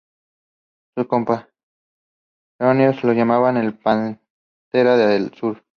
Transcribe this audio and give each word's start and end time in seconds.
Sus 0.95 1.05
contemporáneos 1.05 3.03
lo 3.03 3.13
llamaban 3.13 3.63
"La 3.63 3.71
Pantera 3.71 4.97
del 4.97 5.31
Sur". 5.35 5.61